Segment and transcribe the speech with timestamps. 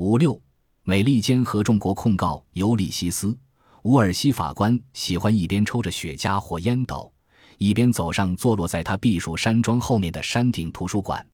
[0.00, 0.40] 五六，
[0.82, 3.26] 美利坚合众国控告尤利西斯·
[3.82, 7.12] 伍尔西法官喜欢一边抽着雪茄或烟斗，
[7.58, 11.24] 一边走上坐落在他避暑山庄后面的山顶图书馆。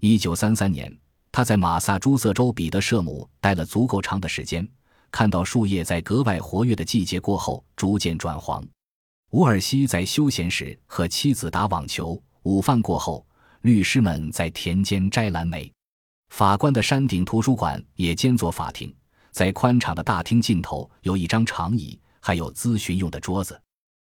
[0.00, 0.94] 一九三三年，
[1.32, 4.68] 他在马萨诸塞州彼得舍姆待了足够长的时间，
[5.10, 8.62] 看到树叶在格外活跃的季节过后逐渐转黄。
[9.30, 13.26] 伍尔西在休闲时和妻子打网球，午饭过后，
[13.62, 15.72] 律师们在田间摘蓝莓。
[16.32, 18.90] 法官的山顶图书馆也兼作法庭，
[19.32, 23.60] 在宽敞的大厅尽头有一张长椅，还有咨询用的桌子。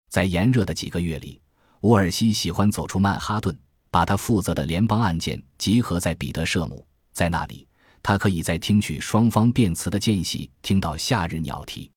[0.08, 1.42] 在炎热的几个月里，
[1.80, 3.58] 伍尔西喜欢走出曼哈顿。
[3.90, 7.66] 把他负责的联邦案件集合在彼得舍姆，在那里，
[8.04, 11.90] 他可以在听取双方辩词的间隙听到夏日鸟啼。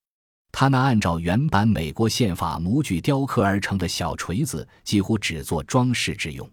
[0.52, 6.50] 他那按照原版美国宪法模具雕刻而成的小锤子几乎只做装饰之用。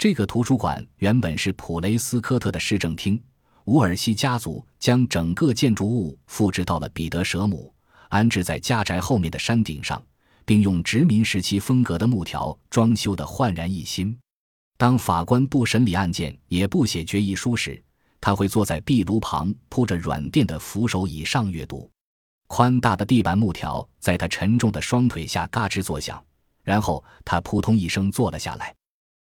[0.00, 3.22] 这个图书馆原本是普雷斯科特的市政厅，
[3.66, 7.70] 伍尔西家族将整个建筑物复制到了彼得舍姆，
[8.08, 10.02] 安置在家宅后面的山顶上，
[10.46, 14.18] 并用殖民时期风格的木条装修的焕然一新。
[14.78, 17.78] 当法官不审理案件，也不写决议书时，
[18.22, 21.90] 他会坐在壁炉旁铺着软垫的扶手椅上阅读。
[22.46, 26.24] 宽大的地板木条在他沉重的双腿下嘎吱作响，
[26.62, 28.74] 然后他扑通一声坐了下来。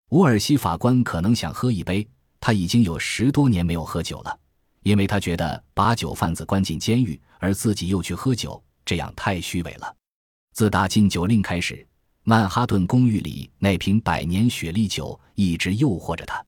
[0.09, 2.07] 伍尔西法官可能想喝一杯，
[2.39, 4.39] 他已经有十多年没有喝酒了，
[4.83, 9.95] 因为他觉得把酒贩子关进监狱，而自己又去喝酒，这样太虚伪了。
[10.53, 11.85] 自打禁酒令开始。
[12.23, 16.43] 曼哈顿公寓里那瓶百年雪莉酒一直诱惑着他，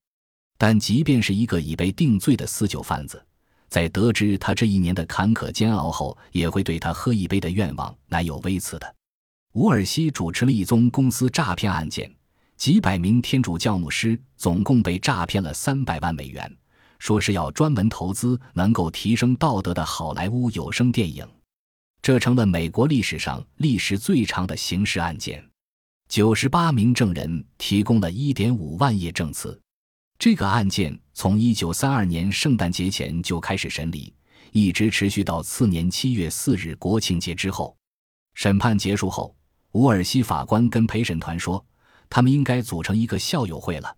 [0.57, 3.25] 但即便是一个已被定罪的私酒贩子，
[3.69, 8.95] 在得知他这一年的坎坷煎熬后，也会对他喝一杯的愿望难有微词的。
[9.53, 12.13] 伍尔西主持了一宗公司诈骗案件，
[12.59, 16.57] 几百名天主教牧师总共被诈骗了三百万美元，
[16.99, 21.25] 说是要专门投资能够提升道德的好莱坞有声电影，
[22.01, 25.41] 这成了美国历史上历时最长的刑事案件。
[26.09, 29.57] 九十八名证人提供了一点五万页证词。
[30.17, 34.13] 这个案件从一九三二年圣诞节前就开始审理，
[34.51, 37.73] 一直持续到次年七月四日国庆节之后。
[38.33, 39.33] 审判结束后，
[39.71, 41.65] 伍尔西法官跟陪审团说，
[42.09, 43.95] 他们应该组成一个校友会了。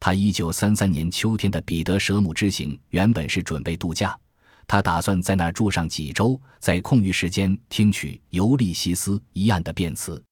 [0.00, 4.18] 他一九三三年秋天的彼得舍姆之行原本是准备度假，
[4.66, 10.22] 他打算在那儿住上几周，在空余时间听取尤利西斯一案的辩词。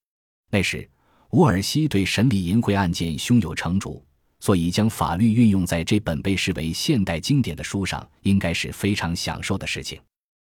[0.51, 0.89] 那时。
[1.33, 4.05] 伍尔西对审理淫秽案件胸有成竹，
[4.39, 9.99] 所以将法律运用在这本被视为现代经典的书上，应该是非常享受的事情。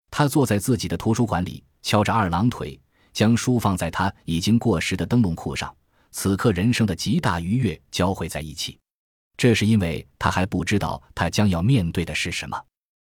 [0.09, 2.79] 他坐在自己的图书馆里，翘着二郎腿，
[3.11, 5.75] 将书放在他已经过时的灯笼裤上。
[6.11, 8.79] 此刻，人生的极大愉悦交汇在一起。
[9.37, 12.61] 这是因为他还不知道他将要面对的是什么。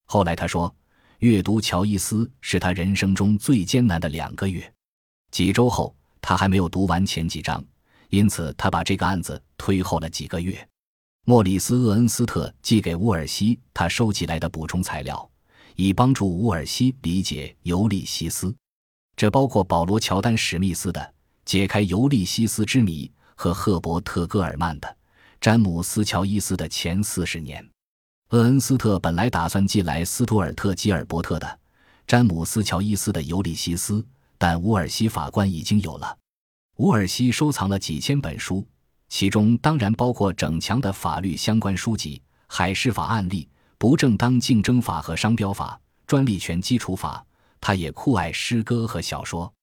[0.06, 0.74] 后来他说，
[1.18, 4.72] 阅读乔伊斯是他人生中最艰难的两个月。
[5.30, 5.94] 几周后。
[6.24, 7.60] 他还没有读完前几章，
[8.08, 10.68] 因此他把这个案子推后了几个月。
[11.26, 15.28] 莫里斯·厄恩斯特寄给乌尔西他收集来的补充材料，
[15.74, 18.50] 以帮助乌尔西理解《尤利西斯》。
[19.16, 21.00] 这包括保罗·乔丹·史密斯的
[21.44, 24.88] 《解开尤利西斯之谜》和赫伯特·戈尔曼的
[25.40, 27.62] 《詹姆斯·乔伊斯的前四十年》。
[28.30, 31.46] 厄恩斯特本来打算寄来斯图尔特·吉尔伯特的
[32.06, 33.94] 《詹姆斯·乔伊斯的尤利西斯》。
[34.38, 36.18] 但伍尔西法官已经有了。
[36.78, 38.66] 伍尔西收藏了几千本书，
[39.08, 43.48] 其中当然包括整墙的法律相关书籍、海事法案例、
[43.78, 47.24] 不正当竞争法和商标法、专利权基础法。
[47.60, 49.54] 他也酷爱诗歌和小说，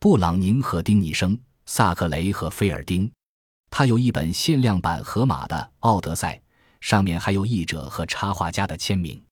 [0.00, 3.12] 布朗宁和丁尼生、萨克雷和菲尔丁。
[3.70, 6.36] 他有一本限量版河马的《奥德赛》，
[6.80, 9.22] 上面还有译者和插画家的签名。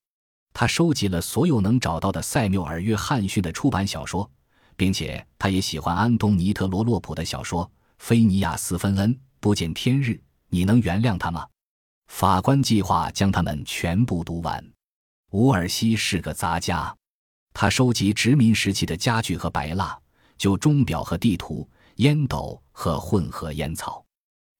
[0.53, 4.31] 他收集了所有能找到的塞缪尔·约翰逊的出版小说。
[4.77, 7.67] 并且他也喜欢安东尼·特罗洛普的小说
[7.99, 10.11] 《菲尼亚斯·芬恩不见天日》，
[10.51, 11.49] 你能原谅他吗？
[12.07, 14.65] 法官计划将他们全部读完。
[15.33, 16.95] 伍尔西是个杂家，
[17.53, 19.99] 他收集殖民时期的家具和白蜡、
[20.39, 24.03] 就钟表和地图、烟斗和混合烟草。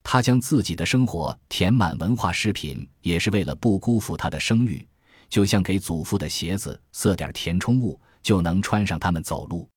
[0.03, 4.85] 他将自己的生活填满文化饰品，也是为了不辜负他的声誉。
[5.29, 9.69] 就像给祖父的鞋子塞点填充物，就能穿上它们走路。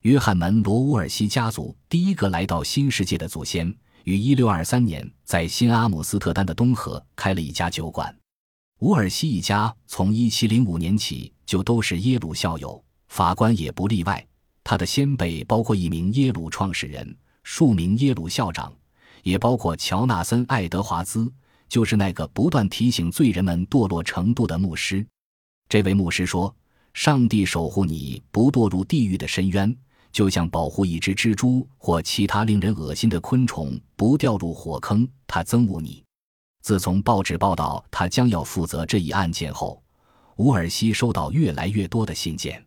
[0.00, 3.74] 约翰门罗乌尔西家族第一个来到新世界的祖先，
[4.04, 8.16] 于1623年在新阿姆斯特丹的东河开了一家酒馆。
[8.80, 14.26] 乌尔西一家从1705年起就都是耶鲁校友，法官也不例外。
[14.64, 18.74] 他的先辈包括一名耶鲁创始人、数名耶鲁校长，
[19.22, 21.30] 也包括乔纳森·爱德华兹，
[21.68, 25.06] 就是那个不断提醒罪人们堕落程度的牧师。
[25.68, 26.54] 这位牧师说
[26.94, 29.76] ：“上帝守护你不堕入地狱的深渊，
[30.10, 36.02] 就像保护一只蜘蛛或其他令人恶心的昆虫不掉入火坑。”他憎恶你。
[36.62, 39.82] 自从报纸报道他将要负责这一案件后，
[40.36, 42.64] 伍尔西收到越来越多的信件。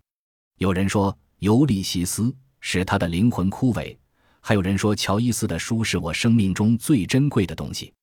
[0.59, 2.23] 有人说《尤利西斯》
[2.59, 3.95] 使他的灵魂枯萎，
[4.41, 7.93] 还有人说乔伊斯的书是我生命中最珍贵的东西。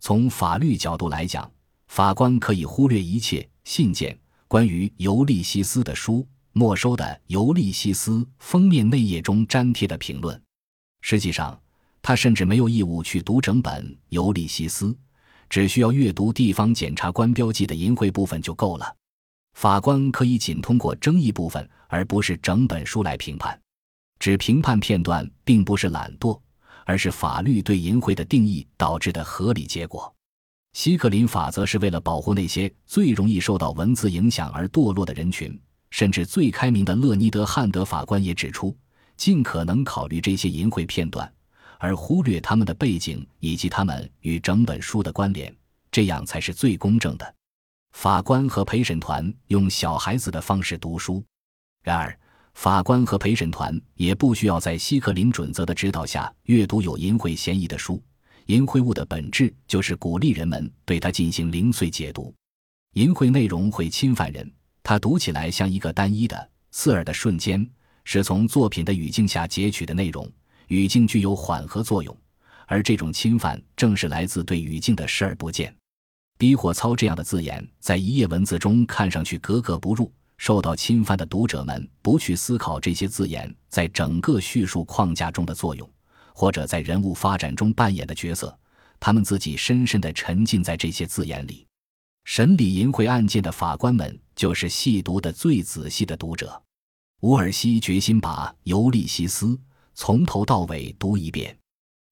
[0.00, 1.50] 从法律角度来讲，
[1.88, 4.16] 法官可以忽略一切信件。
[4.46, 10.40] 关于尤利西斯的书，没收的《尤利西斯》封面内页中粘贴的评论。
[11.00, 11.60] 实际上，
[12.00, 14.86] 他甚至没有义务去读整本《尤利西斯》，
[15.50, 18.94] 只需要阅读地方检察官标记的淫秽部分就够了。
[19.56, 23.58] 法官可以仅通过争议部分，而不是整本书来评判。
[24.18, 26.38] 只评判片段，并不是懒惰，
[26.84, 30.14] 而是法律对淫秽的定义导致的合理结果。
[30.74, 35.58] 希克林法则是为了保护那些最容易受到文字影响而堕落的人群，
[35.88, 38.76] 甚至最开明的勒尼德汉德法官也指出，
[39.16, 41.32] 尽可能考虑这些淫秽片段，
[41.78, 45.50] 而忽略他们的背景以及他们与整本书的关联，
[45.90, 47.34] 这样才是最公正的。
[47.96, 51.24] 法官和陪审团用小孩子的方式读书，
[51.82, 52.14] 然而
[52.52, 58.00] 法官和陪审团也不需要在希克林准则的指导下阅读有淫秽嫌疑的书。
[58.48, 62.34] 淫秽物的本质就是鼓励人们对它进行零碎解读。
[62.92, 64.48] 淫秽内容会侵犯人，
[64.82, 67.66] 它读起来像一个单一的、刺耳的瞬间，
[68.04, 70.30] 是从作品的语境下截取的内容。
[70.68, 72.14] 语境具有缓和作用，
[72.66, 75.74] 而这种侵犯正是来自对语境的视而不见。
[76.38, 80.12] 逼火操这样的字眼在一页文字中看上去格格不入。
[80.38, 85.90] 受到侵犯的读者们不去思考这些字眼在整个叙述框架中的作用。
[86.34, 88.54] 或者在人物发展中扮演的角色，
[89.00, 91.66] 他们自己深深地沉浸在这些字眼里。
[92.24, 96.62] 审理淫秽案件的法官们就是细读的最仔细的读者。
[97.22, 99.46] 伍尔西决心把《尤利西斯》
[99.94, 101.56] 从头到尾读一遍。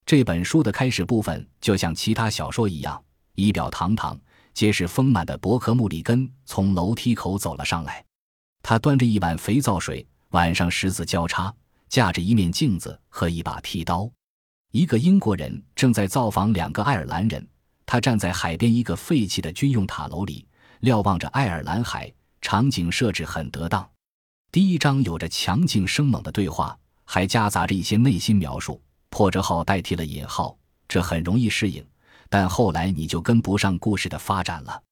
[0.06, 3.04] 这本书的开始部分就像其他小说一样，
[3.34, 4.18] 仪表堂堂、
[4.52, 8.04] 结实丰满的伯克穆里根从楼梯口走了上来。
[8.62, 11.54] 他端着一碗肥皂水，晚上十字交叉。
[11.86, 14.10] 架着一面镜子和一把剃刀，
[14.72, 17.46] 一个英国人正在造访两个爱尔兰人。
[17.86, 20.44] 他站在海边一个废弃的军用塔楼里，
[20.80, 22.12] 瞭望着爱尔兰海。
[22.40, 23.88] 场景设置很得当。
[24.50, 28.82] 第一章有着强劲生猛的对话，还夹杂着一些内心描述。
[29.08, 30.58] 破折号代替了引号，
[30.88, 31.86] 这很容易适应，
[32.36, 34.82] 但后来你就跟不上故事的发展了。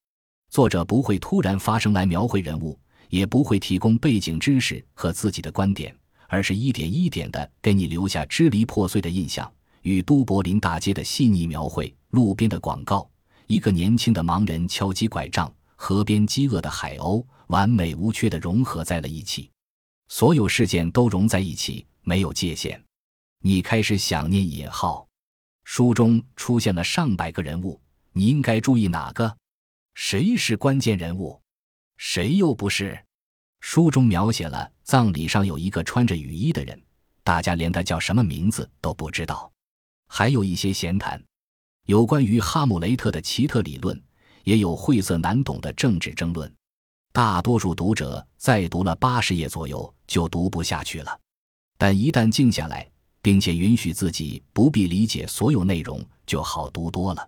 [0.49, 2.79] 作者不会突然发声来描绘人物，
[3.09, 5.93] 也不会提供背景知识和自己的观点。
[6.29, 9.51] 而是一点一点地给你留下支离破碎的印象，
[9.81, 13.05] 与都柏林大街的细腻描绘、路边的广告、
[13.47, 19.51] 一个年轻的盲人敲击拐杖、河边饥饿的海鸥，完美无缺地融合在了一起。
[20.07, 22.81] 所有事件都融在一起，没有界限。
[23.41, 25.05] 你开始想念引号。
[25.75, 27.81] 书中出现了上百个人物，
[28.11, 29.35] 你应该注意哪个？
[29.95, 31.41] 谁是关键人物？
[31.97, 33.03] 谁又不是？
[33.59, 36.79] 书中描写了葬礼上有一个穿着雨衣的人，
[37.23, 39.51] 大家连他叫什么名字都不知道。
[40.07, 41.19] 还有一些闲谈，
[41.87, 43.99] 有关于哈姆雷特的奇特理论，
[44.43, 46.53] 也有晦涩难懂的政治争论。
[47.11, 51.19] 大多数读者再读了八十页左右就读不下去了，
[51.79, 52.87] 但一旦静下来，
[53.23, 57.27] 并且允许自己不必理解所有内容，就好读多了。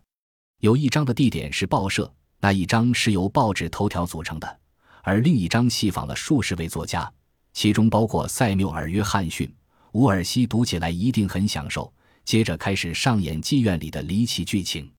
[0.59, 4.59] 有一章的地点是报社，那一章是由报纸头条组成的。
[5.01, 7.11] 而另一章细访了数十位作家，
[7.53, 9.51] 其中包括塞缪尔·约翰逊。
[9.93, 11.91] 伍尔西读起来一定很享受。
[12.25, 14.91] 接着开始上演妓院里的离奇剧情。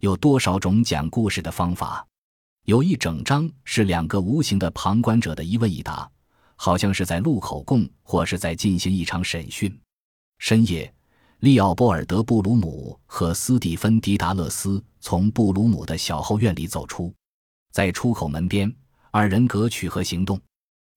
[0.00, 2.04] 有多少种讲故事的方法？
[2.64, 6.10] 有一整章是两个无形的旁观者的一问一答，
[6.56, 9.78] 好像是在录口供，或是在进行一场审讯。
[10.42, 10.92] 深夜，
[11.38, 17.14] 利奥波尔德·布鲁姆和斯蒂芬·迪达勒斯从布鲁姆的小后院里走出，
[17.70, 18.74] 在出口门边。
[19.12, 20.40] 二人格取和行动，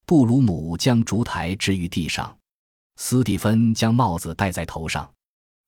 [0.08, 2.36] 布鲁姆将烛台置于地上，
[2.96, 5.08] 斯蒂芬将帽子戴在头上。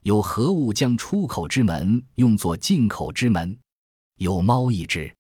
[0.01, 3.55] 有何物将出口之门用作进口之门？
[4.17, 5.13] 有猫一只。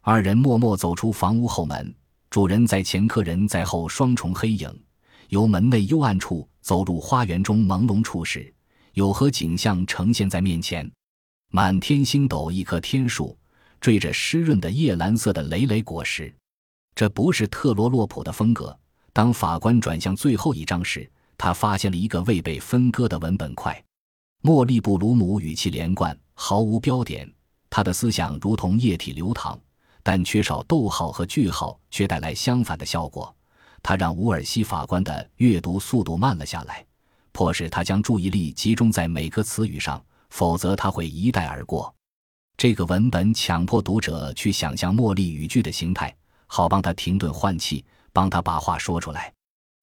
[0.00, 1.94] 二人默默走出房屋后门，
[2.30, 4.82] 主人在前，客人在后，双重黑影
[5.28, 8.52] 由门内幽暗处走入花园中朦胧处时，
[8.92, 10.86] 有何景象呈现在面前？
[11.50, 13.34] 满天星斗，一棵天树，
[13.80, 16.30] 缀着湿润的叶蓝色的累累果实。
[16.94, 18.78] 这不是特罗洛普的风格。
[19.14, 23.82] 当法官转向最后一章时，他发现了一个未被分割的文本块。
[24.42, 27.32] 莫利布鲁姆语气连贯，毫无标点，
[27.70, 29.58] 他的思想如同液体流淌，
[30.02, 33.34] 但缺少逗号和句号却带来相反的效果。
[33.82, 36.84] 他让乌尔西法官的阅读速度慢了下来，
[37.32, 41.94] 迫使他将注意力集中在每个词语上，否则他会一带而过。
[42.56, 46.14] 这个文本强迫读者去想象茉莉语句的形态，
[46.46, 49.32] 好帮他停顿换气，帮他把话说出来。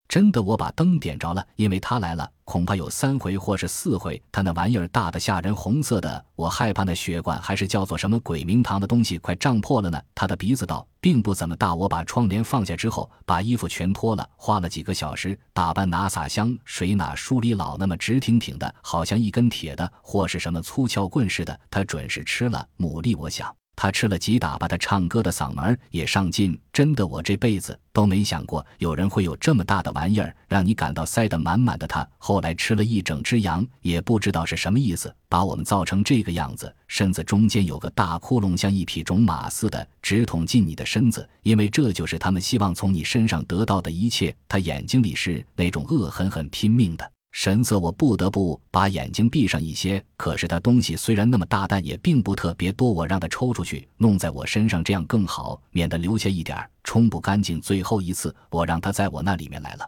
[0.07, 2.29] 真的，我把灯点着了，因为他来了。
[2.45, 4.21] 恐怕有三回或是四回。
[4.31, 10.00] 他那玩意儿大的吓人，红色的，我害怕那血管还是叫做什么鬼名堂的东西快胀破了呢。
[10.13, 11.74] 他的鼻子倒并不怎么大。
[11.74, 21.59] 我把窗帘放下之后，把衣服全脱了，花了几个小时打扮，哪洒香水，哪梳理，老那么直挺挺的，好像一根铁的或是什么粗撬棍似的。
[21.69, 23.53] 他准是吃了牡蛎，我想。
[23.75, 26.58] 他吃了几打，把他唱歌的嗓门也上劲。
[26.72, 31.86] 真的，我这辈子都没想过有人会有这么大的玩意儿，让你感到塞得满满的。
[31.88, 36.74] 他后来吃了一整只羊，也不知道是什么意思，把我们造成这个样子。
[36.88, 44.36] 身子中间有个大窟窿，像一匹种马似的，直捅进你的身子，因为这就是他们希望从你身上得到的一切。
[44.48, 47.12] 他眼睛里是那种恶狠狠拼命的。
[47.36, 50.01] 神色，我不得不把眼睛闭上一些。
[50.15, 52.89] 可是他东西虽然那么大，但也并不特别多。
[52.89, 57.60] 我让他抽出去，弄在我身上，这样更好，免得留下一点冲不干净。
[57.60, 59.86] 最后一次，我让他在我那里面来了。